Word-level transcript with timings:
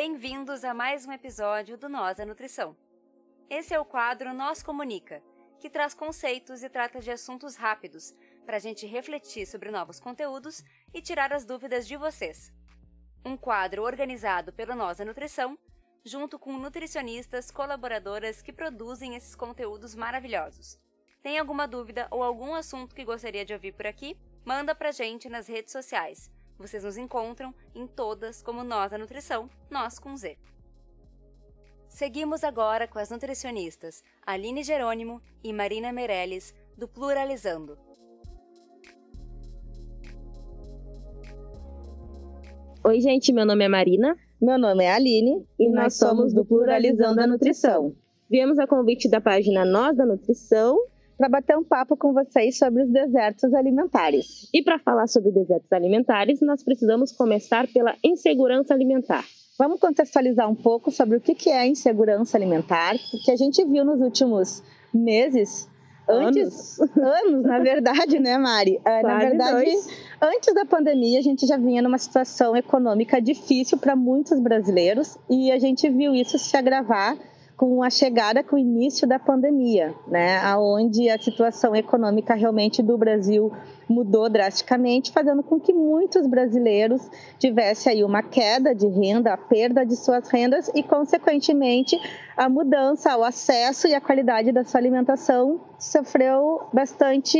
Bem-vindos 0.00 0.62
a 0.62 0.72
mais 0.72 1.04
um 1.06 1.10
episódio 1.10 1.76
do 1.76 1.88
Nós 1.88 2.18
da 2.18 2.24
Nutrição. 2.24 2.76
Esse 3.50 3.74
é 3.74 3.80
o 3.80 3.84
quadro 3.84 4.32
Nós 4.32 4.62
Comunica, 4.62 5.20
que 5.58 5.68
traz 5.68 5.92
conceitos 5.92 6.62
e 6.62 6.68
trata 6.68 7.00
de 7.00 7.10
assuntos 7.10 7.56
rápidos 7.56 8.14
para 8.46 8.58
a 8.58 8.60
gente 8.60 8.86
refletir 8.86 9.44
sobre 9.44 9.72
novos 9.72 9.98
conteúdos 9.98 10.62
e 10.94 11.02
tirar 11.02 11.32
as 11.32 11.44
dúvidas 11.44 11.84
de 11.84 11.96
vocês. 11.96 12.52
Um 13.24 13.36
quadro 13.36 13.82
organizado 13.82 14.52
pelo 14.52 14.76
Nós 14.76 14.98
da 14.98 15.04
Nutrição, 15.04 15.58
junto 16.04 16.38
com 16.38 16.52
nutricionistas 16.52 17.50
colaboradoras 17.50 18.40
que 18.40 18.52
produzem 18.52 19.16
esses 19.16 19.34
conteúdos 19.34 19.96
maravilhosos. 19.96 20.78
Tem 21.24 21.40
alguma 21.40 21.66
dúvida 21.66 22.06
ou 22.12 22.22
algum 22.22 22.54
assunto 22.54 22.94
que 22.94 23.04
gostaria 23.04 23.44
de 23.44 23.52
ouvir 23.52 23.72
por 23.72 23.88
aqui? 23.88 24.16
Manda 24.44 24.76
pra 24.76 24.92
gente 24.92 25.28
nas 25.28 25.48
redes 25.48 25.72
sociais. 25.72 26.30
Vocês 26.58 26.82
nos 26.82 26.96
encontram 26.96 27.54
em 27.72 27.86
todas 27.86 28.42
como 28.42 28.64
Nós 28.64 28.90
da 28.90 28.98
Nutrição, 28.98 29.48
Nós 29.70 29.98
com 29.98 30.16
Z. 30.16 30.36
Seguimos 31.88 32.42
agora 32.42 32.88
com 32.88 32.98
as 32.98 33.10
nutricionistas 33.10 34.02
Aline 34.26 34.64
Jerônimo 34.64 35.22
e 35.42 35.52
Marina 35.52 35.92
Meirelles, 35.92 36.52
do 36.76 36.88
Pluralizando. 36.88 37.78
Oi, 42.84 43.00
gente, 43.00 43.32
meu 43.32 43.46
nome 43.46 43.64
é 43.64 43.68
Marina. 43.68 44.16
Meu 44.40 44.58
nome 44.58 44.84
é 44.84 44.92
Aline 44.92 45.46
e, 45.58 45.66
e 45.66 45.68
nós 45.68 45.96
somos 45.96 46.32
do 46.32 46.44
Pluralizando 46.44 47.20
a 47.20 47.26
Nutrição. 47.26 47.94
Viemos 48.28 48.58
a 48.58 48.66
convite 48.66 49.08
da 49.08 49.20
página 49.20 49.64
Nós 49.64 49.96
da 49.96 50.04
Nutrição 50.04 50.76
para 51.18 51.28
bater 51.28 51.58
um 51.58 51.64
papo 51.64 51.96
com 51.96 52.12
vocês 52.12 52.56
sobre 52.56 52.84
os 52.84 52.90
desertos 52.90 53.52
alimentares. 53.52 54.48
E 54.54 54.62
para 54.62 54.78
falar 54.78 55.08
sobre 55.08 55.32
desertos 55.32 55.72
alimentares, 55.72 56.40
nós 56.40 56.62
precisamos 56.62 57.10
começar 57.10 57.66
pela 57.66 57.96
insegurança 58.04 58.72
alimentar. 58.72 59.24
Vamos 59.58 59.80
contextualizar 59.80 60.48
um 60.48 60.54
pouco 60.54 60.92
sobre 60.92 61.16
o 61.16 61.20
que 61.20 61.50
é 61.50 61.58
a 61.58 61.66
insegurança 61.66 62.38
alimentar, 62.38 62.94
porque 63.10 63.32
a 63.32 63.36
gente 63.36 63.64
viu 63.64 63.84
nos 63.84 64.00
últimos 64.00 64.62
meses 64.94 65.68
Antes, 66.08 66.78
anos. 66.80 66.96
anos, 66.96 67.42
na 67.42 67.58
verdade, 67.58 68.20
né, 68.20 68.38
Mari? 68.38 68.80
Quase 68.80 69.02
na 69.02 69.18
verdade, 69.18 69.64
dois. 69.64 69.88
antes 70.22 70.54
da 70.54 70.64
pandemia, 70.64 71.18
a 71.18 71.22
gente 71.22 71.46
já 71.46 71.56
vinha 71.56 71.82
numa 71.82 71.98
situação 71.98 72.56
econômica 72.56 73.20
difícil 73.20 73.76
para 73.76 73.96
muitos 73.96 74.38
brasileiros 74.38 75.18
e 75.28 75.50
a 75.50 75.58
gente 75.58 75.90
viu 75.90 76.14
isso 76.14 76.38
se 76.38 76.56
agravar 76.56 77.18
com 77.58 77.82
a 77.82 77.90
chegada, 77.90 78.44
com 78.44 78.54
o 78.54 78.58
início 78.58 79.06
da 79.06 79.18
pandemia, 79.18 79.92
né, 80.06 80.38
aonde 80.38 81.10
a 81.10 81.18
situação 81.18 81.74
econômica 81.74 82.32
realmente 82.34 82.80
do 82.84 82.96
Brasil 82.96 83.52
mudou 83.88 84.28
drasticamente, 84.28 85.10
fazendo 85.10 85.42
com 85.42 85.58
que 85.58 85.72
muitos 85.72 86.26
brasileiros 86.26 87.10
tivessem 87.38 87.92
aí 87.92 88.04
uma 88.04 88.22
queda 88.22 88.74
de 88.74 88.86
renda, 88.86 89.32
a 89.32 89.36
perda 89.36 89.84
de 89.84 89.96
suas 89.96 90.28
rendas 90.28 90.70
e, 90.74 90.82
consequentemente, 90.82 91.96
a 92.36 92.48
mudança, 92.48 93.16
o 93.16 93.24
acesso 93.24 93.88
e 93.88 93.94
a 93.94 94.00
qualidade 94.00 94.52
da 94.52 94.64
sua 94.64 94.80
alimentação 94.80 95.60
sofreu 95.78 96.68
bastante 96.72 97.38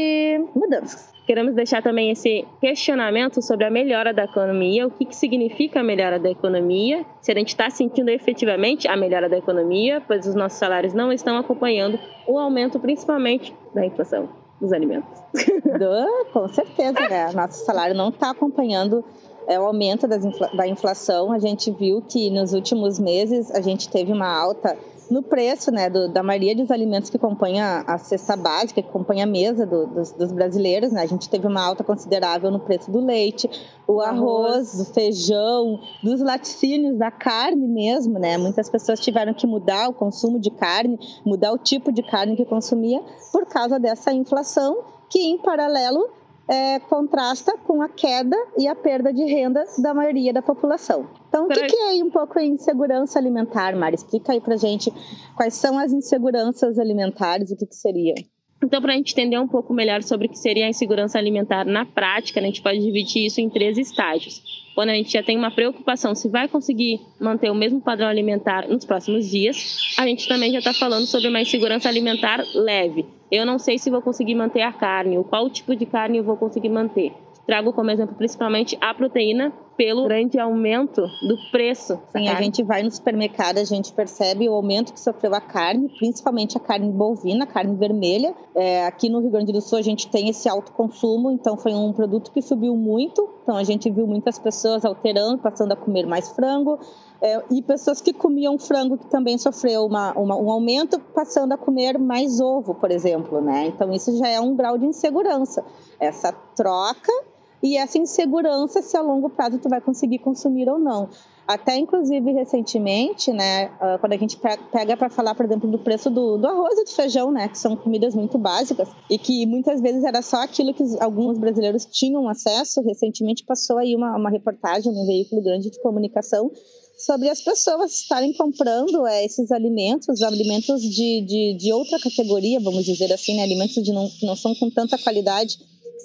mudanças. 0.55 1.13
Queremos 1.27 1.55
deixar 1.55 1.83
também 1.83 2.11
esse 2.11 2.47
questionamento 2.59 3.43
sobre 3.43 3.67
a 3.67 3.71
melhora 3.71 4.15
da 4.15 4.25
economia, 4.25 4.87
o 4.87 4.91
que, 4.91 5.05
que 5.05 5.15
significa 5.15 5.81
a 5.81 5.83
melhora 5.83 6.19
da 6.19 6.31
economia, 6.31 7.05
se 7.21 7.31
a 7.31 7.35
gente 7.35 7.49
está 7.49 7.69
sentindo 7.69 8.09
efetivamente 8.09 8.89
a 8.89 8.97
melhora 8.97 9.29
da 9.29 9.37
economia, 9.37 10.01
pois 10.01 10.27
os 10.27 10.35
nossos 10.35 10.59
salários 10.59 10.95
não 10.95 11.13
estão 11.13 11.37
acompanhando 11.37 11.99
o 12.27 12.39
aumento, 12.39 12.81
principalmente 12.81 13.55
da 13.75 13.85
inflação 13.85 14.48
dos 14.61 14.73
alimentos. 14.73 15.21
Do, 15.35 16.33
com 16.33 16.49
certeza, 16.49 17.01
né? 17.09 17.33
Nosso 17.33 17.65
salário 17.65 17.95
não 17.95 18.09
está 18.09 18.31
acompanhando 18.31 19.05
é, 19.47 19.59
o 19.59 19.65
aumento 19.65 20.07
das, 20.07 20.23
da 20.55 20.67
inflação. 20.67 21.33
A 21.33 21.39
gente 21.39 21.71
viu 21.71 22.03
que 22.03 22.31
nos 22.31 22.53
últimos 22.53 22.99
meses 22.99 23.51
a 23.51 23.61
gente 23.61 23.89
teve 23.89 24.13
uma 24.13 24.29
alta 24.29 24.77
no 25.11 25.23
preço 25.23 25.71
né, 25.71 25.89
do, 25.89 26.09
da 26.09 26.23
maioria 26.23 26.55
dos 26.55 26.71
alimentos 26.71 27.11
que 27.11 27.19
compõem 27.19 27.61
a, 27.61 27.81
a 27.83 27.99
cesta 27.99 28.37
básica, 28.37 28.83
que 28.83 28.91
compõem 28.91 29.23
a 29.23 29.27
mesa 29.27 29.67
do, 29.67 29.87
dos, 29.87 30.13
dos, 30.13 30.33
brasileiros. 30.33 30.93
Né? 30.93 31.03
A 31.03 31.07
gente 31.07 31.29
teve 31.29 31.47
uma 31.47 31.63
alta 31.63 31.83
considerável 31.83 32.51
no 32.51 32.61
preço 32.61 32.91
do 32.91 33.01
leite, 33.01 33.49
o 33.87 34.01
arroz, 34.01 34.77
do 34.77 34.85
feijão, 34.85 35.81
dos 36.03 36.21
laticínios, 36.21 36.99
da 36.99 37.11
carne 37.11 37.67
mesmo. 37.67 38.19
Né? 38.19 38.37
Muitas 38.37 38.69
pessoas 38.69 39.01
tiveram 39.01 39.33
que 39.33 39.47
mudar 39.47 39.89
o 39.89 39.95
consumo 39.95 40.39
de 40.39 40.51
carne, 40.51 40.99
mudar 41.25 41.53
o 41.53 41.59
tipo 41.59 41.91
de 41.91 42.03
carne 42.03 42.37
que 42.37 42.45
consumia 42.45 43.03
por 43.33 43.47
causa 43.47 43.79
dessa 43.79 44.13
inflação, 44.13 44.85
que 45.09 45.21
em 45.21 45.39
paralelo 45.39 46.18
é, 46.49 46.81
contrasta 46.81 47.57
com 47.59 47.83
a 47.83 47.89
queda 47.89 48.37
e 48.57 48.67
a 48.67 48.75
perda 48.75 49.13
de 49.13 49.25
renda 49.25 49.65
da 49.83 49.93
maioria 49.93 50.33
da 50.33 50.41
população. 50.41 51.09
Então, 51.29 51.45
o 51.45 51.49
que, 51.49 51.67
que, 51.67 51.77
é 51.77 51.91
aí 51.91 52.03
um 52.03 52.11
pouco 52.11 52.39
a 52.39 52.45
insegurança 52.45 53.19
alimentar, 53.19 53.77
Mari? 53.77 53.97
Explica 53.97 54.33
aí 54.33 54.41
pra 54.41 54.57
gente 54.57 54.91
quais 55.37 55.55
são 55.55 55.79
as 55.79 55.93
inseguranças 55.93 56.79
alimentares 56.79 57.51
e 57.51 57.55
o 57.55 57.57
que, 57.57 57.67
que 57.67 57.77
seria. 57.77 58.15
Então, 58.63 58.81
para 58.83 58.93
a 58.93 58.97
gente 58.97 59.13
entender 59.13 59.39
um 59.39 59.47
pouco 59.47 59.73
melhor 59.73 60.03
sobre 60.03 60.27
o 60.27 60.31
que 60.31 60.39
seria 60.39 60.67
a 60.67 60.69
insegurança 60.69 61.17
alimentar 61.17 61.65
na 61.65 61.87
prática, 61.87 62.41
né, 62.41 62.49
a 62.49 62.51
gente 62.51 62.63
pode 62.63 62.81
dividir 62.81 63.27
isso 63.27 63.41
em 63.41 63.49
três 63.49 63.79
estágios. 63.79 64.43
Quando 64.75 64.89
a 64.89 64.95
gente 64.95 65.13
já 65.13 65.23
tem 65.23 65.37
uma 65.39 65.51
preocupação 65.51 66.15
se 66.15 66.29
vai 66.29 66.49
conseguir 66.49 67.01
manter 67.21 67.51
o 67.51 67.55
mesmo 67.55 67.81
padrão 67.81 68.09
alimentar 68.09 68.67
nos 68.69 68.85
próximos 68.85 69.29
dias, 69.29 69.79
a 69.97 70.07
gente 70.07 70.27
também 70.27 70.51
já 70.53 70.59
está 70.59 70.75
falando 70.75 71.07
sobre 71.07 71.29
uma 71.29 71.41
insegurança 71.41 71.89
alimentar 71.89 72.43
leve. 72.55 73.07
Eu 73.31 73.45
não 73.45 73.59
sei 73.59 73.79
se 73.79 73.91
vou 73.91 74.03
conseguir 74.03 74.35
manter 74.35 74.63
a 74.63 74.73
carne, 74.73 75.19
ou 75.19 75.25
qual 75.25 75.49
tipo 75.51 75.77
de 75.77 75.87
carne 75.87 76.19
eu 76.19 76.25
vou 76.25 76.37
conseguir 76.37 76.69
manter. 76.69 77.13
Trago 77.47 77.73
como 77.73 77.91
exemplo 77.91 78.15
principalmente 78.15 78.77
a 78.81 78.93
proteína, 78.93 79.53
pelo 79.79 80.05
grande 80.05 80.39
aumento 80.41 81.01
do 81.01 81.39
preço. 81.53 81.99
Sim, 82.11 82.29
a 82.29 82.35
gente 82.43 82.65
vai 82.65 82.83
no 82.83 82.91
supermercado, 82.91 83.59
a 83.59 83.65
gente 83.65 83.93
percebe 83.93 84.49
o 84.49 84.53
aumento 84.53 84.93
que 84.93 84.99
sofreu 84.99 85.33
a 85.35 85.41
carne, 85.41 85.89
principalmente 85.97 86.59
a 86.59 86.61
carne 86.61 86.91
bovina, 86.91 87.45
a 87.45 87.47
carne 87.47 87.77
vermelha. 87.77 88.35
É, 88.57 88.85
aqui 88.85 89.09
no 89.09 89.21
Rio 89.21 89.31
Grande 89.31 89.53
do 89.53 89.61
Sul 89.61 89.79
a 89.79 89.83
gente 89.83 90.09
tem 90.09 90.29
esse 90.29 90.49
alto 90.49 90.73
consumo, 90.73 91.31
então 91.31 91.57
foi 91.57 91.73
um 91.73 91.93
produto 91.93 92.33
que 92.33 92.43
subiu 92.43 92.77
muito. 92.77 93.27
Então 93.45 93.57
a 93.57 93.63
gente 93.63 93.89
viu 93.89 94.05
muitas 94.05 94.37
pessoas 94.37 94.85
alterando, 94.85 95.39
passando 95.39 95.73
a 95.73 95.77
comer 95.77 96.07
mais 96.07 96.29
frango. 96.33 96.81
É, 97.21 97.43
e 97.51 97.61
pessoas 97.63 98.01
que 98.01 98.13
comiam 98.13 98.59
frango 98.59 98.97
que 98.97 99.07
também 99.07 99.37
sofreu 99.39 99.87
uma, 99.87 100.13
uma, 100.13 100.37
um 100.37 100.51
aumento, 100.51 101.01
passando 101.01 101.53
a 101.53 101.57
comer 101.57 101.99
mais 101.99 102.39
ovo, 102.41 102.75
por 102.75 102.93
exemplo, 102.93 103.41
né? 103.41 103.67
Então 103.67 103.93
isso 103.93 104.17
já 104.17 104.29
é 104.29 104.41
um 104.41 104.55
grau 104.55 104.79
de 104.79 104.87
insegurança. 104.87 105.65
Essa 105.99 106.33
troca 106.55 107.13
e 107.61 107.77
essa 107.77 107.99
insegurança 107.99 108.81
se 108.83 108.97
a 108.97 109.01
longo 109.01 109.29
prazo 109.29 109.59
tu 109.59 109.69
vai 109.69 109.81
conseguir 109.81 110.19
consumir 110.19 110.69
ou 110.69 110.79
não. 110.79 111.09
Até, 111.49 111.79
inclusive, 111.79 112.31
recentemente, 112.33 113.33
né, 113.33 113.73
ah, 113.81 113.97
quando 113.99 114.13
a 114.13 114.19
gente 114.19 114.39
pega 114.71 114.95
para 114.99 115.09
falar, 115.09 115.35
por 115.35 115.47
exemplo, 115.47 115.67
do 115.71 115.79
preço 115.79 116.11
do, 116.11 116.37
do, 116.37 116.47
arroz 116.47 116.79
e 116.79 116.85
do 116.85 116.91
feijão, 116.91 117.33
né, 117.33 117.49
que 117.49 117.57
são 117.57 117.75
comidas 117.75 118.15
muito 118.15 118.37
básicas 118.37 118.87
e 119.09 119.17
que 119.17 119.47
muitas 119.47 119.81
vezes 119.81 120.05
era 120.05 120.21
só 120.21 120.43
aquilo 120.43 120.75
que 120.75 120.85
alguns 121.01 121.39
brasileiros 121.39 121.87
tinham 121.87 122.29
acesso, 122.29 122.83
recentemente 122.83 123.47
passou 123.47 123.79
aí 123.79 123.97
uma, 123.97 124.15
uma 124.15 124.29
reportagem 124.29 124.93
num 124.93 125.07
veículo 125.07 125.41
grande 125.41 125.71
de 125.71 125.81
comunicação 125.81 126.53
sobre 126.99 127.31
as 127.31 127.41
pessoas 127.41 127.95
estarem 127.95 128.35
comprando 128.35 129.07
é, 129.07 129.25
esses 129.25 129.51
alimentos, 129.51 130.21
alimentos 130.23 130.83
de, 130.83 131.23
de, 131.23 131.57
de, 131.57 131.73
outra 131.73 131.99
categoria, 131.99 132.61
vamos 132.61 132.85
dizer 132.85 133.11
assim, 133.11 133.35
né, 133.35 133.43
alimentos 133.43 133.83
de 133.83 133.91
não, 133.91 134.07
que 134.07 134.27
não 134.27 134.37
são 134.37 134.55
com 134.55 134.69
tanta 134.69 134.99
qualidade 134.99 135.57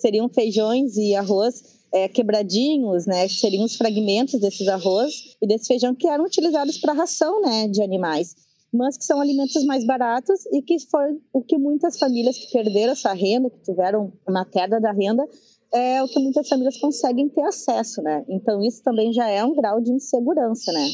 seriam 0.03 0.27
feijões 0.27 0.97
e 0.97 1.15
arroz 1.15 1.82
é, 1.93 2.07
quebradinhos, 2.07 3.05
né, 3.05 3.27
que 3.27 3.35
seriam 3.35 3.63
os 3.63 3.75
fragmentos 3.75 4.39
desses 4.39 4.67
arroz 4.67 5.35
e 5.41 5.47
desse 5.47 5.67
feijão 5.67 5.93
que 5.93 6.07
eram 6.07 6.25
utilizados 6.25 6.79
para 6.79 6.93
ração, 6.93 7.39
né, 7.41 7.67
de 7.67 7.83
animais, 7.83 8.35
mas 8.73 8.97
que 8.97 9.05
são 9.05 9.21
alimentos 9.21 9.63
mais 9.65 9.85
baratos 9.85 10.45
e 10.47 10.61
que 10.63 10.79
foi 10.79 11.19
o 11.31 11.43
que 11.43 11.57
muitas 11.57 11.99
famílias 11.99 12.37
que 12.37 12.51
perderam 12.51 12.93
essa 12.93 13.13
renda, 13.13 13.49
que 13.49 13.61
tiveram 13.61 14.11
uma 14.27 14.43
queda 14.43 14.81
da 14.81 14.91
renda, 14.91 15.23
é 15.71 16.01
o 16.01 16.07
que 16.07 16.19
muitas 16.19 16.47
famílias 16.49 16.77
conseguem 16.79 17.29
ter 17.29 17.43
acesso, 17.43 18.01
né? 18.01 18.23
Então 18.27 18.61
isso 18.63 18.81
também 18.83 19.13
já 19.13 19.27
é 19.27 19.43
um 19.43 19.55
grau 19.55 19.79
de 19.79 19.91
insegurança, 19.91 20.71
né? 20.71 20.87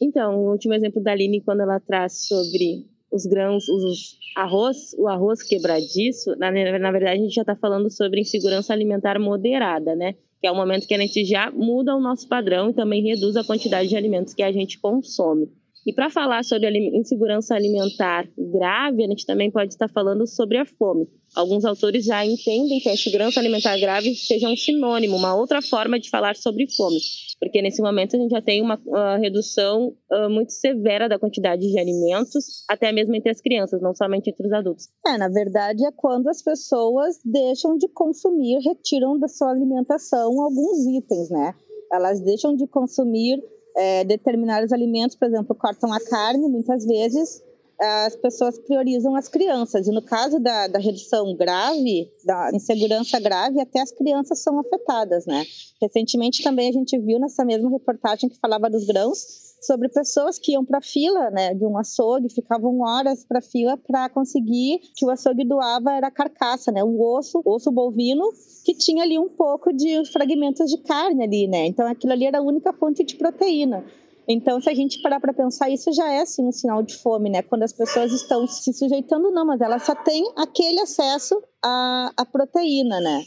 Então, 0.00 0.36
o 0.36 0.50
último 0.50 0.74
exemplo 0.74 1.02
da 1.02 1.12
Aline, 1.12 1.40
quando 1.40 1.60
ela 1.60 1.78
traz 1.78 2.26
sobre 2.26 2.86
os 3.12 3.26
grãos, 3.26 3.68
os 3.68 4.18
arroz, 4.36 4.94
o 4.98 5.06
arroz 5.06 5.42
quebradiço, 5.42 6.34
na, 6.38 6.50
na 6.50 6.90
verdade 6.90 7.20
a 7.20 7.22
gente 7.22 7.34
já 7.34 7.42
está 7.42 7.54
falando 7.54 7.90
sobre 7.90 8.20
insegurança 8.20 8.72
alimentar 8.72 9.18
moderada, 9.18 9.94
né? 9.94 10.14
Que 10.40 10.46
é 10.46 10.50
o 10.50 10.56
momento 10.56 10.86
que 10.86 10.94
a 10.94 10.98
gente 10.98 11.24
já 11.24 11.50
muda 11.50 11.94
o 11.94 12.00
nosso 12.00 12.26
padrão 12.26 12.70
e 12.70 12.74
também 12.74 13.02
reduz 13.04 13.36
a 13.36 13.44
quantidade 13.44 13.88
de 13.88 13.96
alimentos 13.96 14.34
que 14.34 14.42
a 14.42 14.50
gente 14.50 14.80
consome. 14.80 15.48
E 15.86 15.92
para 15.92 16.08
falar 16.08 16.44
sobre 16.44 16.68
insegurança 16.96 17.54
alimentar 17.54 18.26
grave, 18.38 19.04
a 19.04 19.08
gente 19.08 19.26
também 19.26 19.50
pode 19.50 19.72
estar 19.72 19.88
falando 19.88 20.26
sobre 20.26 20.56
a 20.58 20.64
fome. 20.64 21.06
Alguns 21.34 21.64
autores 21.64 22.04
já 22.04 22.24
entendem 22.26 22.78
que 22.78 22.88
a 22.88 22.94
insegurança 22.94 23.40
alimentar 23.40 23.78
grave 23.78 24.14
seja 24.14 24.48
um 24.48 24.56
sinônimo, 24.56 25.16
uma 25.16 25.34
outra 25.34 25.62
forma 25.62 25.98
de 25.98 26.10
falar 26.10 26.36
sobre 26.36 26.70
fome, 26.70 26.98
porque 27.40 27.62
nesse 27.62 27.80
momento 27.80 28.16
a 28.16 28.18
gente 28.18 28.30
já 28.30 28.42
tem 28.42 28.60
uma, 28.60 28.78
uma 28.86 29.16
redução 29.16 29.94
uh, 30.10 30.28
muito 30.28 30.52
severa 30.52 31.08
da 31.08 31.18
quantidade 31.18 31.62
de 31.62 31.78
alimentos, 31.78 32.64
até 32.68 32.92
mesmo 32.92 33.14
entre 33.16 33.30
as 33.30 33.40
crianças, 33.40 33.80
não 33.80 33.94
somente 33.94 34.28
entre 34.28 34.46
os 34.46 34.52
adultos. 34.52 34.88
É, 35.06 35.16
na 35.16 35.28
verdade, 35.28 35.86
é 35.86 35.90
quando 35.90 36.28
as 36.28 36.42
pessoas 36.42 37.18
deixam 37.24 37.78
de 37.78 37.88
consumir, 37.88 38.58
retiram 38.58 39.18
da 39.18 39.28
sua 39.28 39.50
alimentação 39.50 40.40
alguns 40.42 40.86
itens, 40.86 41.30
né? 41.30 41.54
Elas 41.90 42.20
deixam 42.20 42.54
de 42.54 42.66
consumir 42.66 43.42
é, 43.74 44.04
determinados 44.04 44.70
alimentos, 44.70 45.16
por 45.16 45.28
exemplo, 45.28 45.54
cortam 45.54 45.92
a 45.92 46.00
carne, 46.00 46.46
muitas 46.48 46.84
vezes 46.84 47.42
as 47.80 48.16
pessoas 48.16 48.58
priorizam 48.58 49.14
as 49.16 49.28
crianças. 49.28 49.86
E 49.86 49.90
no 49.90 50.02
caso 50.02 50.38
da, 50.38 50.68
da 50.68 50.78
redução 50.78 51.34
grave, 51.34 52.10
da 52.24 52.50
insegurança 52.52 53.18
grave, 53.18 53.60
até 53.60 53.80
as 53.80 53.90
crianças 53.90 54.40
são 54.40 54.58
afetadas, 54.58 55.26
né? 55.26 55.44
Recentemente 55.80 56.42
também 56.42 56.68
a 56.68 56.72
gente 56.72 56.98
viu 56.98 57.18
nessa 57.18 57.44
mesma 57.44 57.70
reportagem 57.70 58.28
que 58.28 58.38
falava 58.38 58.70
dos 58.70 58.86
grãos, 58.86 59.52
sobre 59.62 59.88
pessoas 59.88 60.38
que 60.38 60.52
iam 60.52 60.64
para 60.64 60.78
a 60.78 60.82
fila 60.82 61.30
né, 61.30 61.54
de 61.54 61.64
um 61.64 61.78
açougue, 61.78 62.28
ficavam 62.28 62.80
horas 62.80 63.24
para 63.24 63.40
fila 63.40 63.76
para 63.76 64.08
conseguir 64.08 64.80
que 64.96 65.06
o 65.06 65.10
açougue 65.10 65.44
doava 65.44 65.92
era 65.92 66.08
a 66.08 66.10
carcaça, 66.10 66.72
né, 66.72 66.82
um 66.82 67.00
osso, 67.00 67.40
osso 67.44 67.70
bovino, 67.70 68.24
que 68.64 68.74
tinha 68.74 69.04
ali 69.04 69.18
um 69.18 69.28
pouco 69.28 69.72
de 69.72 70.04
fragmentos 70.10 70.68
de 70.68 70.78
carne 70.78 71.24
ali, 71.24 71.46
né? 71.46 71.66
Então 71.66 71.86
aquilo 71.86 72.12
ali 72.12 72.26
era 72.26 72.38
a 72.38 72.42
única 72.42 72.72
fonte 72.72 73.04
de 73.04 73.14
proteína. 73.14 73.84
Então, 74.28 74.60
se 74.60 74.70
a 74.70 74.74
gente 74.74 75.02
parar 75.02 75.20
para 75.20 75.32
pensar, 75.32 75.68
isso 75.68 75.92
já 75.92 76.12
é 76.12 76.20
assim 76.20 76.46
um 76.46 76.52
sinal 76.52 76.82
de 76.82 76.96
fome, 76.96 77.28
né? 77.28 77.42
Quando 77.42 77.64
as 77.64 77.72
pessoas 77.72 78.12
estão 78.12 78.46
se 78.46 78.72
sujeitando, 78.72 79.30
não, 79.30 79.44
mas 79.44 79.60
elas 79.60 79.82
só 79.84 79.94
têm 79.94 80.24
aquele 80.36 80.80
acesso 80.80 81.42
à, 81.62 82.10
à 82.16 82.24
proteína, 82.24 83.00
né? 83.00 83.22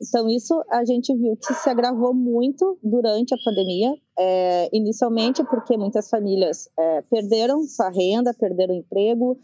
Então, 0.00 0.28
isso 0.28 0.62
a 0.70 0.84
gente 0.84 1.14
viu 1.16 1.36
que 1.36 1.54
se 1.54 1.70
agravou 1.70 2.12
muito 2.12 2.78
durante 2.82 3.32
a 3.34 3.38
pandemia, 3.42 3.94
é, 4.18 4.68
inicialmente 4.72 5.42
porque 5.44 5.78
muitas 5.78 6.10
famílias 6.10 6.68
é, 6.78 7.02
perderam 7.02 7.62
sua 7.66 7.88
renda, 7.88 8.34
perderam 8.34 8.74
emprego, 8.74 9.38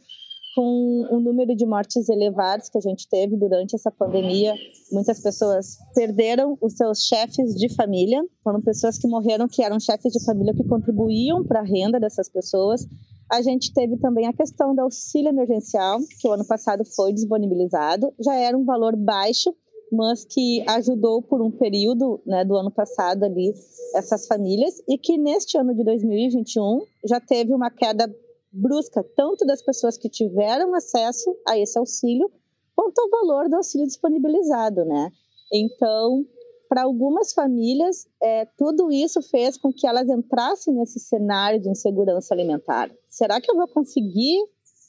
com 0.54 1.06
um 1.10 1.20
número 1.20 1.54
de 1.54 1.64
mortes 1.64 2.08
elevados 2.08 2.68
que 2.68 2.78
a 2.78 2.80
gente 2.80 3.08
teve 3.08 3.36
durante 3.36 3.74
essa 3.74 3.90
pandemia. 3.90 4.54
Muitas 4.90 5.20
pessoas 5.20 5.78
perderam 5.94 6.58
os 6.60 6.74
seus 6.74 7.04
chefes 7.04 7.54
de 7.54 7.68
família, 7.74 8.20
foram 8.42 8.60
pessoas 8.60 8.98
que 8.98 9.08
morreram 9.08 9.48
que 9.48 9.62
eram 9.62 9.78
chefes 9.78 10.12
de 10.12 10.24
família 10.24 10.54
que 10.54 10.64
contribuíam 10.64 11.44
para 11.44 11.60
a 11.60 11.64
renda 11.64 12.00
dessas 12.00 12.28
pessoas. 12.28 12.86
A 13.30 13.42
gente 13.42 13.72
teve 13.72 13.96
também 13.98 14.26
a 14.26 14.32
questão 14.32 14.74
do 14.74 14.80
auxílio 14.80 15.28
emergencial, 15.28 16.00
que 16.20 16.26
o 16.26 16.32
ano 16.32 16.44
passado 16.44 16.84
foi 16.84 17.12
disponibilizado, 17.12 18.12
já 18.18 18.34
era 18.34 18.58
um 18.58 18.64
valor 18.64 18.96
baixo, 18.96 19.54
mas 19.92 20.24
que 20.24 20.64
ajudou 20.68 21.22
por 21.22 21.40
um 21.40 21.50
período 21.50 22.20
né, 22.26 22.44
do 22.44 22.56
ano 22.56 22.70
passado 22.70 23.24
ali 23.24 23.54
essas 23.94 24.26
famílias 24.26 24.80
e 24.88 24.96
que 24.96 25.16
neste 25.18 25.58
ano 25.58 25.74
de 25.74 25.84
2021 25.84 26.80
já 27.04 27.20
teve 27.20 27.52
uma 27.52 27.70
queda 27.70 28.12
brusca 28.52 29.04
tanto 29.16 29.44
das 29.46 29.62
pessoas 29.62 29.96
que 29.96 30.08
tiveram 30.08 30.74
acesso 30.74 31.36
a 31.46 31.58
esse 31.58 31.78
auxílio 31.78 32.30
quanto 32.74 32.98
ao 32.98 33.10
valor 33.10 33.48
do 33.48 33.56
auxílio 33.56 33.86
disponibilizado, 33.86 34.84
né? 34.84 35.10
Então, 35.52 36.24
para 36.68 36.82
algumas 36.82 37.32
famílias, 37.32 38.06
é, 38.22 38.46
tudo 38.56 38.92
isso 38.92 39.20
fez 39.22 39.58
com 39.58 39.72
que 39.72 39.86
elas 39.86 40.08
entrassem 40.08 40.72
nesse 40.74 41.00
cenário 41.00 41.60
de 41.60 41.68
insegurança 41.68 42.32
alimentar. 42.32 42.90
Será 43.08 43.40
que 43.40 43.50
eu 43.50 43.56
vou 43.56 43.66
conseguir 43.68 44.38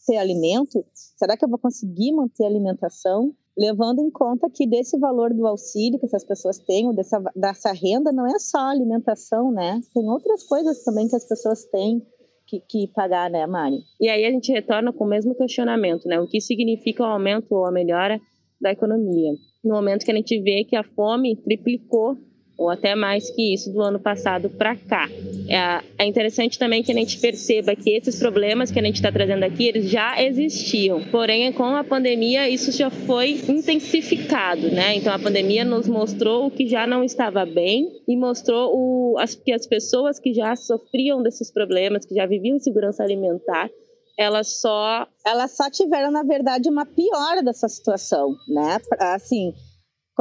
ter 0.06 0.18
alimento? 0.18 0.86
Será 0.94 1.36
que 1.36 1.44
eu 1.44 1.50
vou 1.50 1.58
conseguir 1.58 2.12
manter 2.12 2.46
alimentação? 2.46 3.34
Levando 3.58 4.00
em 4.00 4.10
conta 4.10 4.50
que 4.50 4.66
desse 4.66 4.98
valor 4.98 5.34
do 5.34 5.46
auxílio 5.46 6.00
que 6.00 6.06
essas 6.06 6.24
pessoas 6.24 6.58
têm, 6.60 6.94
dessa, 6.94 7.20
dessa 7.36 7.72
renda, 7.74 8.12
não 8.12 8.26
é 8.28 8.40
só 8.40 8.60
alimentação, 8.60 9.52
né? 9.52 9.82
Tem 9.94 10.08
outras 10.08 10.44
coisas 10.44 10.84
também 10.84 11.08
que 11.08 11.16
as 11.16 11.26
pessoas 11.26 11.66
têm 11.66 12.06
que, 12.52 12.60
que 12.68 12.88
pagar, 12.94 13.30
né, 13.30 13.48
Mari? 13.48 13.78
E 14.00 14.10
aí 14.10 14.26
a 14.26 14.32
gente 14.32 14.52
retorna 14.52 14.92
com 14.92 15.06
o 15.06 15.08
mesmo 15.08 15.34
questionamento, 15.36 16.08
né? 16.08 16.20
O 16.20 16.28
que 16.28 16.42
significa 16.42 17.04
o 17.04 17.06
aumento 17.06 17.52
ou 17.52 17.66
a 17.66 17.72
melhora 17.72 18.20
da 18.60 18.72
economia? 18.72 19.32
No 19.64 19.76
momento 19.76 20.04
que 20.04 20.12
a 20.12 20.16
gente 20.16 20.40
vê 20.42 20.66
que 20.66 20.76
a 20.76 20.84
fome 20.84 21.38
triplicou 21.38 22.18
ou 22.62 22.70
até 22.70 22.94
mais 22.94 23.30
que 23.32 23.54
isso 23.54 23.72
do 23.72 23.82
ano 23.82 24.00
passado 24.00 24.50
para 24.50 24.76
cá. 24.76 25.10
É, 25.50 25.82
é, 25.98 26.06
interessante 26.06 26.60
também 26.60 26.84
que 26.84 26.92
a 26.92 26.96
gente 26.96 27.18
perceba 27.18 27.76
que 27.76 27.90
esses 27.90 28.20
problemas 28.20 28.70
que 28.70 28.80
a 28.80 28.84
gente 28.84 28.96
está 28.96 29.12
trazendo 29.12 29.44
aqui, 29.44 29.68
eles 29.68 29.90
já 29.90 30.22
existiam, 30.22 31.02
porém 31.12 31.52
com 31.52 31.76
a 31.76 31.84
pandemia 31.84 32.48
isso 32.48 32.72
já 32.72 32.90
foi 32.92 33.42
intensificado, 33.50 34.70
né? 34.70 34.96
Então 34.96 35.12
a 35.12 35.20
pandemia 35.20 35.66
nos 35.66 35.88
mostrou 35.88 36.46
o 36.46 36.52
que 36.52 36.68
já 36.68 36.86
não 36.86 37.04
estava 37.04 37.46
bem 37.46 37.92
e 38.08 38.16
mostrou 38.16 38.72
o, 38.76 39.18
as, 39.18 39.34
que 39.34 39.52
as 39.52 39.66
pessoas 39.66 40.20
que 40.20 40.34
já 40.34 40.56
sofriam 40.56 41.24
desses 41.24 41.52
problemas, 41.52 42.06
que 42.06 42.14
já 42.14 42.28
viviam 42.28 42.58
insegurança 42.58 43.04
alimentar, 43.04 43.70
elas 44.18 44.60
só 44.60 45.08
elas 45.26 45.56
só 45.58 45.70
tiveram 45.70 46.12
na 46.12 46.22
verdade 46.22 46.70
uma 46.70 46.86
piora 46.86 47.42
dessa 47.42 47.68
situação, 47.68 48.36
né? 48.48 48.78
Assim, 49.00 49.54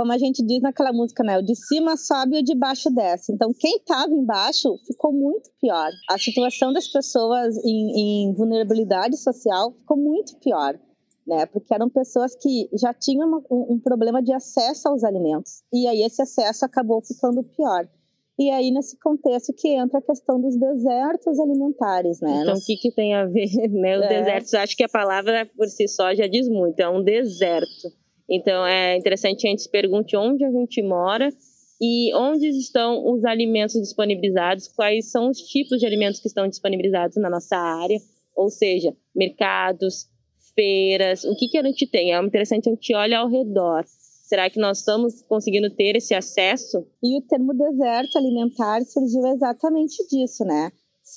como 0.01 0.15
a 0.15 0.19
gente 0.19 0.43
diz 0.43 0.63
naquela 0.63 0.95
música, 0.95 1.23
né? 1.23 1.37
O 1.37 1.43
de 1.43 1.55
cima 1.55 1.95
sobe 1.95 2.37
e 2.37 2.41
o 2.41 2.43
de 2.43 2.55
baixo 2.55 2.89
desce. 2.89 3.31
Então, 3.35 3.53
quem 3.53 3.77
estava 3.77 4.11
embaixo 4.11 4.79
ficou 4.87 5.13
muito 5.13 5.51
pior. 5.61 5.91
A 6.09 6.17
situação 6.17 6.73
das 6.73 6.89
pessoas 6.89 7.55
em, 7.59 8.31
em 8.31 8.33
vulnerabilidade 8.33 9.19
social 9.19 9.73
ficou 9.73 9.99
muito 9.99 10.39
pior. 10.39 10.79
Né, 11.27 11.45
porque 11.47 11.73
eram 11.73 11.89
pessoas 11.89 12.35
que 12.35 12.69
já 12.73 12.95
tinham 12.95 13.45
um, 13.51 13.75
um, 13.75 13.79
problema 13.79 14.23
de 14.23 14.33
acesso 14.33 14.89
aos 14.89 15.05
alimentos. 15.05 15.63
E 15.73 15.87
aí 15.87 16.03
esse 16.03 16.21
acesso 16.23 16.65
acabou 16.65 17.03
ficando 17.03 17.45
pior. 17.45 17.87
E 18.39 18.51
aí, 18.51 18.71
nesse 18.71 18.99
contexto, 18.99 19.53
que 19.53 19.69
entra 19.69 19.99
a 19.99 20.03
questão 20.03 20.41
dos 20.41 20.57
desertos 20.57 21.39
alimentares, 21.39 22.21
né? 22.23 22.41
Então, 22.41 22.55
o 22.55 22.65
que, 22.65 22.75
que 22.79 22.91
tem 22.91 23.15
a 23.15 23.27
ver, 23.27 23.51
né? 23.71 23.99
O 23.99 24.03
é. 24.03 24.09
deserto, 24.09 24.55
acho 24.55 24.77
que 24.77 24.83
a 24.83 24.89
palavra 24.89 25.47
por 25.55 25.69
si 25.69 25.87
só 25.87 26.15
já 26.15 26.27
diz 26.27 26.49
muito, 26.49 26.81
é 26.81 26.89
um 26.89 27.05
deserto. 27.05 28.00
Então 28.31 28.65
é 28.65 28.97
interessante 28.97 29.47
a 29.47 29.51
gente 29.51 29.63
se 29.63 29.71
pergunte 29.71 30.17
onde 30.17 30.45
a 30.45 30.51
gente 30.51 30.81
mora 30.83 31.29
e 31.81 32.15
onde 32.15 32.47
estão 32.49 33.13
os 33.13 33.25
alimentos 33.25 33.75
disponibilizados, 33.81 34.69
quais 34.69 35.11
são 35.11 35.31
os 35.31 35.39
tipos 35.39 35.79
de 35.79 35.87
alimentos 35.87 36.21
que 36.21 36.29
estão 36.29 36.47
disponibilizados 36.47 37.17
na 37.17 37.31
nossa 37.31 37.57
área, 37.57 37.99
ou 38.37 38.51
seja, 38.51 38.95
mercados, 39.15 40.09
feiras, 40.55 41.25
o 41.25 41.35
que, 41.35 41.49
que 41.49 41.59
a 41.59 41.63
gente 41.63 41.87
tem. 41.87 42.15
É 42.15 42.23
interessante 42.23 42.69
a 42.69 42.73
gente 42.73 42.95
olhar 42.95 43.21
ao 43.21 43.31
redor. 43.31 43.85
Será 43.87 44.49
que 44.49 44.61
nós 44.61 44.79
estamos 44.79 45.23
conseguindo 45.23 45.71
ter 45.71 45.97
esse 45.97 46.15
acesso? 46.15 46.87
E 47.03 47.19
o 47.19 47.23
termo 47.23 47.53
deserto 47.53 48.17
alimentar 48.17 48.85
surgiu 48.85 49.27
exatamente 49.27 50.07
disso, 50.09 50.45
né? 50.45 50.71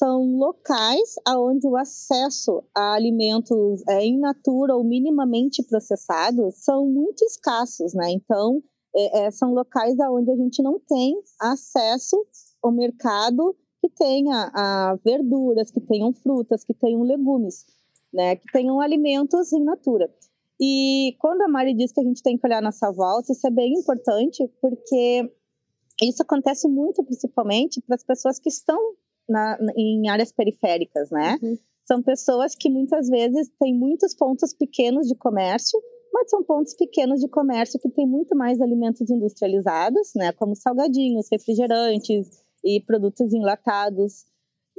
São 0.04 0.36
locais 0.36 1.16
onde 1.30 1.66
o 1.66 1.78
acesso 1.78 2.62
a 2.76 2.94
alimentos 2.94 3.82
é, 3.88 4.06
in 4.06 4.20
natura 4.20 4.76
ou 4.76 4.84
minimamente 4.84 5.64
processados 5.64 6.56
são 6.58 6.86
muito 6.86 7.24
escassos, 7.24 7.94
né? 7.94 8.12
Então, 8.12 8.62
é, 8.94 9.22
é, 9.22 9.32
são 9.32 9.54
locais 9.54 9.96
onde 10.12 10.30
a 10.30 10.36
gente 10.36 10.62
não 10.62 10.78
tem 10.78 11.16
acesso 11.40 12.18
ao 12.62 12.70
mercado 12.70 13.56
que 13.80 13.90
tenha 13.90 14.52
a, 14.54 14.98
verduras, 15.06 15.72
que 15.72 15.80
tenham 15.80 16.12
frutas, 16.12 16.66
que 16.66 16.74
tenham 16.74 17.02
legumes, 17.04 17.66
né? 18.14 18.36
Que 18.36 18.52
tenham 18.52 18.82
alimentos 18.82 19.54
in 19.54 19.64
natura. 19.64 20.14
E 20.60 21.16
quando 21.20 21.44
a 21.44 21.48
Mari 21.48 21.74
diz 21.74 21.94
que 21.94 22.02
a 22.02 22.04
gente 22.04 22.22
tem 22.22 22.38
que 22.38 22.46
olhar 22.46 22.62
nossa 22.62 22.92
volta, 22.92 23.32
isso 23.32 23.48
é 23.48 23.52
bem 23.52 23.72
importante, 23.80 24.52
porque 24.60 25.32
isso 26.02 26.22
acontece 26.22 26.68
muito, 26.68 27.02
principalmente, 27.06 27.82
para 27.82 27.96
as 27.96 28.04
pessoas 28.04 28.38
que 28.38 28.50
estão 28.50 28.78
na, 29.28 29.58
em 29.76 30.10
áreas 30.10 30.32
periféricas, 30.32 31.10
né? 31.10 31.38
Uhum. 31.42 31.58
São 31.86 32.02
pessoas 32.02 32.56
que 32.56 32.70
muitas 32.70 33.10
vezes 33.10 33.50
têm 33.60 33.78
muitos 33.78 34.16
pontos 34.16 34.54
pequenos 34.54 35.08
de 35.08 35.16
comércio, 35.16 35.80
mas 36.14 36.30
são 36.30 36.44
pontos 36.44 36.74
pequenos 36.76 37.20
de 37.20 37.28
comércio 37.28 37.80
que 37.80 37.90
têm 37.90 38.08
muito 38.08 38.36
mais 38.36 38.62
alimentos 38.62 39.10
industrializados, 39.10 40.12
né? 40.16 40.32
Como 40.32 40.56
salgadinhos, 40.56 41.28
refrigerantes 41.32 42.28
e 42.64 42.80
produtos 42.82 43.34
enlatados. 43.34 44.26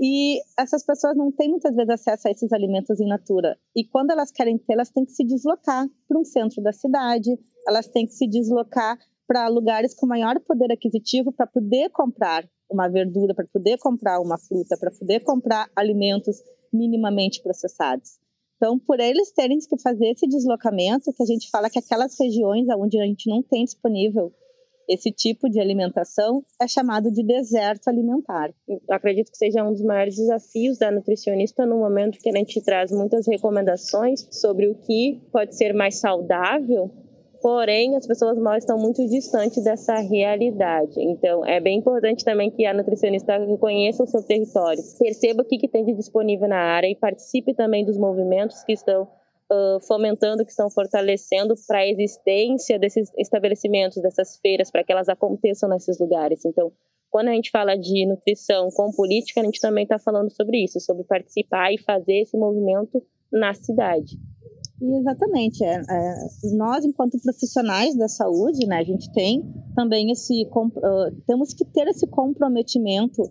E 0.01 0.41
essas 0.59 0.85
pessoas 0.85 1.17
não 1.17 1.31
têm 1.31 1.51
muitas 1.51 1.75
vezes 1.75 1.91
acesso 1.91 2.29
a 2.29 2.31
esses 2.31 2.53
alimentos 2.53 3.01
in 3.01 3.07
natura. 3.07 3.57
E 3.77 3.85
quando 3.85 4.11
elas 4.11 4.31
querem 4.31 4.59
ter, 4.59 4.73
elas 4.73 4.91
têm 4.91 5.05
que 5.05 5.13
se 5.13 5.25
deslocar 5.25 5.87
para 6.09 6.19
um 6.19 6.25
centro 6.25 6.63
da 6.63 6.73
cidade, 6.73 7.39
elas 7.67 7.87
têm 7.87 8.07
que 8.07 8.13
se 8.13 8.27
deslocar 8.27 8.99
para 9.27 9.49
lugares 9.49 9.95
com 9.95 10.07
maior 10.07 10.39
poder 10.41 10.73
aquisitivo 10.73 11.33
para 11.33 11.47
poder 11.47 11.91
comprar 11.91 12.49
uma 12.71 12.89
verdura, 12.89 13.35
para 13.35 13.47
poder 13.47 13.79
comprar 13.79 14.21
uma 14.21 14.39
fruta, 14.39 14.77
para 14.79 14.91
poder 14.91 15.21
comprar 15.21 15.69
alimentos 15.77 16.37
minimamente 16.73 17.43
processados. 17.43 18.19
Então, 18.57 18.79
por 18.79 18.99
eles 19.01 19.33
terem 19.33 19.59
que 19.59 19.81
fazer 19.81 20.13
esse 20.13 20.27
deslocamento, 20.27 21.13
que 21.13 21.23
a 21.23 21.27
gente 21.27 21.51
fala 21.51 21.69
que 21.69 21.79
aquelas 21.79 22.19
regiões 22.19 22.67
onde 22.79 22.99
a 22.99 23.05
gente 23.05 23.29
não 23.29 23.43
tem 23.43 23.65
disponível 23.65 24.33
esse 24.89 25.11
tipo 25.11 25.49
de 25.49 25.61
alimentação 25.61 26.45
é 26.61 26.69
chamado 26.69 27.11
de 27.11 27.25
deserto 27.25 27.89
alimentar. 27.89 28.53
Eu 28.69 28.81
acredito 28.91 29.31
que 29.31 29.39
seja 29.39 29.65
um 29.65 29.73
dos 29.73 29.83
maiores 29.83 30.17
desafios 30.17 30.79
da 30.79 30.91
nutricionista 30.91 31.65
no 31.65 31.79
momento 31.79 32.19
que 32.19 32.29
a 32.29 32.37
gente 32.37 32.63
traz 32.63 32.91
muitas 32.91 33.27
recomendações 33.27 34.27
sobre 34.31 34.69
o 34.69 34.75
que 34.75 35.23
pode 35.33 35.57
ser 35.57 35.73
mais 35.73 35.99
saudável 35.99 36.91
Porém, 37.45 37.95
as 37.95 38.07
pessoas 38.07 38.39
mal 38.39 38.57
estão 38.57 38.79
muito 38.79 39.07
distantes 39.07 39.63
dessa 39.63 39.97
realidade. 39.99 40.99
Então, 40.99 41.45
é 41.45 41.61
bem 41.61 41.79
importante 41.79 42.25
também 42.25 42.51
que 42.51 42.65
a 42.65 42.73
nutricionista 42.73 43.39
conheça 43.61 44.03
o 44.03 44.07
seu 44.07 44.23
território, 44.23 44.83
perceba 44.99 45.43
o 45.43 45.45
que, 45.45 45.59
que 45.59 45.69
tem 45.69 45.85
de 45.85 45.93
disponível 45.93 46.49
na 46.49 46.57
área 46.57 46.89
e 46.89 46.97
participe 46.97 47.53
também 47.53 47.85
dos 47.85 47.99
movimentos 47.99 48.65
que 48.65 48.73
estão 48.73 49.03
uh, 49.03 49.79
fomentando, 49.87 50.43
que 50.43 50.53
estão 50.53 50.71
fortalecendo 50.71 51.53
para 51.69 51.81
a 51.81 51.87
existência 51.87 52.79
desses 52.79 53.13
estabelecimentos, 53.19 54.01
dessas 54.01 54.39
feiras, 54.39 54.71
para 54.71 54.83
que 54.83 54.93
elas 54.93 55.11
aconteçam 55.11 55.69
nesses 55.69 56.01
lugares. 56.01 56.47
Então, 56.47 56.73
quando 57.11 57.29
a 57.29 57.33
gente 57.33 57.51
fala 57.51 57.77
de 57.77 58.07
nutrição 58.07 58.71
com 58.71 58.91
política, 58.91 59.43
a 59.43 59.45
gente 59.45 59.61
também 59.61 59.83
está 59.83 59.99
falando 59.99 60.31
sobre 60.31 60.65
isso, 60.65 60.81
sobre 60.81 61.05
participar 61.05 61.75
e 61.75 61.77
fazer 61.77 62.23
esse 62.23 62.39
movimento 62.39 63.05
na 63.31 63.53
cidade. 63.53 64.17
Exatamente. 64.93 65.65
É, 65.65 65.81
é, 65.89 66.15
nós, 66.57 66.85
enquanto 66.85 67.19
profissionais 67.21 67.97
da 67.97 68.09
saúde, 68.09 68.67
né, 68.67 68.79
a 68.79 68.85
gente 68.85 69.11
tem 69.13 69.43
também 69.75 70.11
esse 70.11 70.45
uh, 70.45 71.23
temos 71.27 71.55
que 71.55 71.65
ter 71.65 71.89
esse 71.89 72.07
comprometimento 72.07 73.23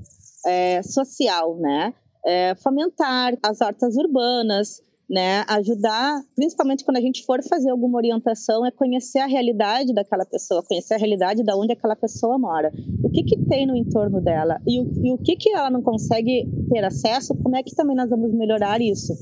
é, 0.45 0.81
social, 0.81 1.57
né? 1.57 1.93
É, 2.25 2.55
fomentar 2.55 3.37
as 3.43 3.61
hortas 3.61 3.95
urbanas, 3.97 4.81
né? 5.09 5.43
Ajudar, 5.47 6.21
principalmente 6.35 6.83
quando 6.83 6.97
a 6.97 7.01
gente 7.01 7.23
for 7.25 7.41
fazer 7.43 7.69
alguma 7.69 7.97
orientação, 7.97 8.65
é 8.65 8.71
conhecer 8.71 9.19
a 9.19 9.27
realidade 9.27 9.93
daquela 9.93 10.25
pessoa, 10.25 10.63
conhecer 10.63 10.95
a 10.95 10.97
realidade 10.97 11.43
de 11.43 11.53
onde 11.53 11.73
aquela 11.73 11.95
pessoa 11.95 12.37
mora. 12.39 12.71
O 13.03 13.09
que 13.09 13.23
que 13.23 13.37
tem 13.45 13.67
no 13.67 13.75
entorno 13.75 14.21
dela 14.21 14.59
e 14.65 14.79
o, 14.79 15.05
e 15.05 15.11
o 15.11 15.17
que 15.17 15.35
que 15.35 15.53
ela 15.53 15.69
não 15.69 15.81
consegue 15.81 16.49
ter 16.69 16.83
acesso, 16.83 17.35
como 17.35 17.55
é 17.55 17.61
que 17.63 17.75
também 17.75 17.95
nós 17.95 18.09
vamos 18.09 18.33
melhorar 18.33 18.81
isso? 18.81 19.13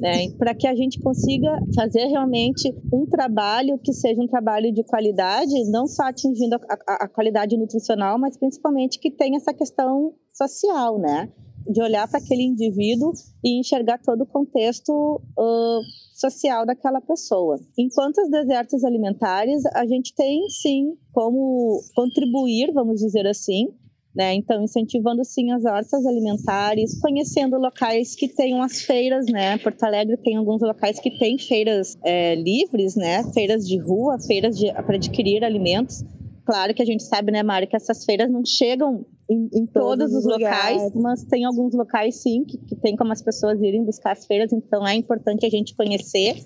Né, 0.00 0.30
para 0.38 0.54
que 0.54 0.66
a 0.66 0.76
gente 0.76 1.00
consiga 1.00 1.60
fazer 1.74 2.06
realmente 2.06 2.72
um 2.92 3.04
trabalho 3.04 3.76
que 3.82 3.92
seja 3.92 4.22
um 4.22 4.28
trabalho 4.28 4.72
de 4.72 4.84
qualidade, 4.84 5.68
não 5.72 5.88
só 5.88 6.04
atingindo 6.04 6.54
a, 6.54 6.58
a, 6.86 7.04
a 7.04 7.08
qualidade 7.08 7.56
nutricional, 7.56 8.16
mas 8.16 8.36
principalmente 8.36 9.00
que 9.00 9.10
tenha 9.10 9.38
essa 9.38 9.52
questão 9.52 10.14
social, 10.32 10.98
né? 11.00 11.28
de 11.68 11.82
olhar 11.82 12.08
para 12.08 12.18
aquele 12.18 12.42
indivíduo 12.42 13.12
e 13.44 13.60
enxergar 13.60 13.98
todo 13.98 14.22
o 14.22 14.26
contexto 14.26 15.20
uh, 15.38 15.80
social 16.14 16.64
daquela 16.64 17.00
pessoa. 17.00 17.58
Enquanto 17.76 18.18
os 18.18 18.30
desertos 18.30 18.82
alimentares, 18.84 19.64
a 19.74 19.86
gente 19.86 20.14
tem 20.14 20.48
sim 20.48 20.94
como 21.12 21.80
contribuir, 21.94 22.72
vamos 22.72 23.00
dizer 23.00 23.26
assim, 23.26 23.68
né? 24.14 24.34
Então, 24.34 24.62
incentivando 24.62 25.24
sim 25.24 25.52
as 25.52 25.64
hortas 25.64 26.04
alimentares, 26.06 27.00
conhecendo 27.00 27.58
locais 27.58 28.14
que 28.14 28.28
tenham 28.28 28.62
as 28.62 28.82
feiras, 28.82 29.26
né? 29.26 29.58
Porto 29.58 29.82
Alegre 29.84 30.16
tem 30.16 30.36
alguns 30.36 30.62
locais 30.62 30.98
que 30.98 31.10
têm 31.18 31.38
feiras 31.38 31.96
é, 32.04 32.34
livres, 32.34 32.96
né? 32.96 33.22
Feiras 33.32 33.66
de 33.66 33.78
rua, 33.78 34.18
feiras 34.18 34.58
para 34.86 34.96
adquirir 34.96 35.44
alimentos. 35.44 36.02
Claro 36.44 36.72
que 36.74 36.82
a 36.82 36.86
gente 36.86 37.02
sabe, 37.02 37.30
né, 37.30 37.42
Mari, 37.42 37.66
que 37.66 37.76
essas 37.76 38.06
feiras 38.06 38.30
não 38.30 38.42
chegam 38.42 39.04
em, 39.30 39.50
em 39.52 39.66
todos, 39.66 40.10
todos, 40.10 40.14
os 40.14 40.24
locais, 40.24 40.82
lugares. 40.82 40.94
mas 40.94 41.24
tem 41.24 41.44
alguns 41.44 41.74
locais 41.74 42.22
sim 42.22 42.42
que, 42.44 42.56
que 42.56 42.74
tem 42.76 42.96
como 42.96 43.12
as 43.12 43.20
pessoas 43.20 43.60
irem 43.60 43.84
buscar 43.84 44.12
as 44.12 44.24
feiras, 44.24 44.50
então 44.50 44.86
é 44.86 44.94
importante 44.94 45.44
a 45.44 45.50
gente 45.50 45.76
conhecer 45.76 46.36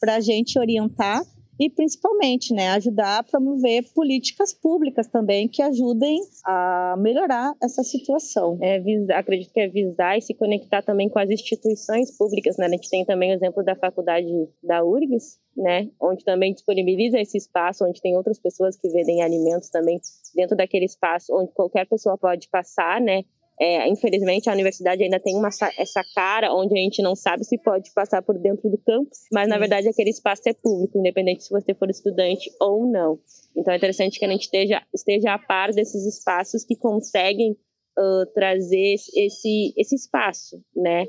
para 0.00 0.16
a 0.16 0.20
gente 0.20 0.58
orientar 0.58 1.22
e 1.64 1.70
principalmente 1.70 2.52
né, 2.52 2.70
ajudar 2.70 3.18
a 3.18 3.22
promover 3.22 3.84
políticas 3.94 4.52
públicas 4.52 5.06
também 5.06 5.46
que 5.46 5.62
ajudem 5.62 6.20
a 6.44 6.96
melhorar 6.98 7.54
essa 7.62 7.84
situação. 7.84 8.58
É, 8.60 8.82
acredito 9.14 9.52
que 9.52 9.60
é 9.60 9.68
visar 9.68 10.18
e 10.18 10.20
se 10.20 10.34
conectar 10.34 10.82
também 10.82 11.08
com 11.08 11.20
as 11.20 11.30
instituições 11.30 12.10
públicas. 12.18 12.56
Né? 12.56 12.66
A 12.66 12.68
gente 12.70 12.90
tem 12.90 13.04
também 13.04 13.30
o 13.30 13.34
exemplo 13.34 13.62
da 13.62 13.76
faculdade 13.76 14.26
da 14.60 14.82
URGS, 14.82 15.38
né, 15.56 15.88
onde 16.00 16.24
também 16.24 16.52
disponibiliza 16.52 17.20
esse 17.20 17.38
espaço, 17.38 17.84
onde 17.84 18.00
tem 18.00 18.16
outras 18.16 18.40
pessoas 18.40 18.76
que 18.76 18.88
vendem 18.88 19.22
alimentos 19.22 19.68
também 19.68 20.00
dentro 20.34 20.56
daquele 20.56 20.86
espaço, 20.86 21.32
onde 21.32 21.52
qualquer 21.52 21.86
pessoa 21.86 22.18
pode 22.18 22.48
passar, 22.48 23.00
né, 23.00 23.22
é, 23.60 23.88
infelizmente, 23.88 24.48
a 24.48 24.52
universidade 24.52 25.02
ainda 25.02 25.20
tem 25.20 25.36
uma, 25.36 25.48
essa 25.78 26.02
cara 26.14 26.52
onde 26.54 26.74
a 26.74 26.82
gente 26.82 27.02
não 27.02 27.14
sabe 27.14 27.44
se 27.44 27.58
pode 27.58 27.92
passar 27.92 28.22
por 28.22 28.38
dentro 28.38 28.68
do 28.70 28.78
campus, 28.78 29.20
mas 29.32 29.48
na 29.48 29.58
verdade 29.58 29.88
aquele 29.88 30.10
espaço 30.10 30.42
é 30.46 30.54
público, 30.54 30.98
independente 30.98 31.44
se 31.44 31.50
você 31.50 31.74
for 31.74 31.88
estudante 31.90 32.50
ou 32.60 32.86
não. 32.90 33.18
Então 33.56 33.72
é 33.72 33.76
interessante 33.76 34.18
que 34.18 34.24
a 34.24 34.28
gente 34.28 34.42
esteja, 34.42 34.82
esteja 34.92 35.34
a 35.34 35.38
par 35.38 35.72
desses 35.72 36.04
espaços 36.06 36.64
que 36.64 36.76
conseguem 36.76 37.52
uh, 37.52 38.26
trazer 38.34 38.94
esse, 39.14 39.72
esse 39.76 39.94
espaço, 39.94 40.60
né? 40.74 41.04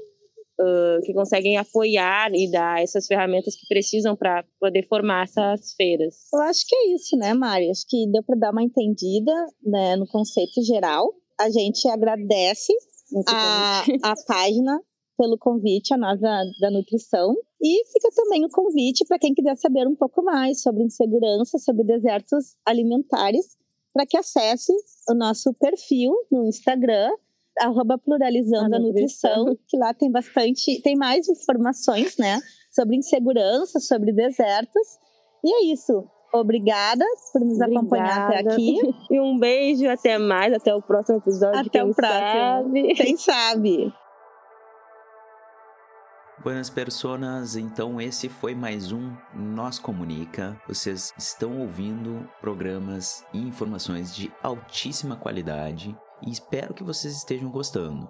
Uh, 0.61 1.01
que 1.03 1.13
conseguem 1.13 1.57
apoiar 1.57 2.31
e 2.31 2.51
dar 2.51 2.83
essas 2.83 3.07
ferramentas 3.07 3.55
que 3.55 3.65
precisam 3.67 4.15
para 4.15 4.45
poder 4.59 4.87
formar 4.87 5.23
essas 5.23 5.73
feiras. 5.73 6.27
Eu 6.31 6.41
acho 6.41 6.67
que 6.67 6.75
é 6.75 6.93
isso, 6.93 7.17
né, 7.17 7.33
Mari? 7.33 7.71
Acho 7.71 7.85
que 7.89 8.05
deu 8.11 8.21
para 8.21 8.37
dar 8.37 8.51
uma 8.51 8.61
entendida 8.61 9.33
né, 9.63 9.95
no 9.95 10.05
conceito 10.05 10.61
geral 10.63 11.11
a 11.39 11.49
gente 11.49 11.87
agradece 11.87 12.73
a, 13.27 13.83
a 14.03 14.13
página 14.25 14.79
pelo 15.17 15.37
convite, 15.37 15.93
a 15.93 15.97
nós 15.97 16.19
da, 16.19 16.43
da 16.59 16.71
nutrição. 16.71 17.35
E 17.61 17.85
fica 17.91 18.09
também 18.15 18.45
o 18.45 18.49
convite 18.49 19.05
para 19.05 19.19
quem 19.19 19.33
quiser 19.33 19.55
saber 19.57 19.87
um 19.87 19.95
pouco 19.95 20.23
mais 20.23 20.61
sobre 20.61 20.83
insegurança, 20.83 21.57
sobre 21.59 21.83
desertos 21.83 22.55
alimentares, 22.65 23.57
para 23.93 24.05
que 24.05 24.17
acesse 24.17 24.73
o 25.09 25.13
nosso 25.13 25.53
perfil 25.53 26.13
no 26.31 26.45
Instagram, 26.45 27.11
arroba 27.59 27.97
pluralizando 27.97 28.75
a 28.75 28.79
nutrição. 28.79 29.31
a 29.31 29.37
nutrição, 29.37 29.57
que 29.67 29.77
lá 29.77 29.93
tem 29.93 30.11
bastante, 30.11 30.81
tem 30.81 30.95
mais 30.95 31.29
informações, 31.29 32.17
né, 32.17 32.39
sobre 32.71 32.95
insegurança, 32.95 33.79
sobre 33.79 34.11
desertos. 34.11 34.87
E 35.43 35.53
é 35.53 35.73
isso. 35.73 36.03
Obrigada 36.33 37.05
por 37.31 37.41
nos 37.41 37.61
Obrigada. 37.61 37.79
acompanhar 37.79 38.27
até 38.27 38.39
aqui. 38.39 38.79
E 39.11 39.19
um 39.19 39.37
beijo, 39.37 39.87
até 39.87 40.17
mais, 40.17 40.51
até 40.51 40.73
o 40.73 40.81
próximo 40.81 41.19
episódio. 41.19 41.59
Até 41.59 41.83
o 41.83 41.93
próximo. 41.93 42.21
Sabe. 42.21 42.93
Quem 42.95 43.17
sabe? 43.17 43.93
Buenas 46.43 46.69
personas, 46.69 47.55
então 47.55 48.01
esse 48.01 48.27
foi 48.27 48.55
mais 48.55 48.91
um 48.91 49.15
Nós 49.33 49.77
Comunica. 49.77 50.59
Vocês 50.67 51.13
estão 51.17 51.61
ouvindo 51.61 52.27
programas 52.41 53.23
e 53.31 53.37
informações 53.37 54.13
de 54.13 54.33
altíssima 54.41 55.15
qualidade 55.15 55.95
e 56.25 56.31
espero 56.31 56.73
que 56.73 56.83
vocês 56.83 57.15
estejam 57.15 57.49
gostando. 57.49 58.09